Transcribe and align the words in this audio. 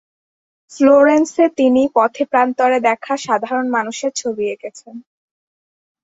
ফ্লোরেন্সে 0.71 1.45
তিনি 1.57 1.81
পথে 1.95 2.23
প্রান্তরে 2.31 2.77
দেখা 2.87 3.13
সাধারণ 3.25 3.65
মানুষের 3.69 4.11
ছবি 4.15 4.43
এঁকেছেন। 4.53 4.95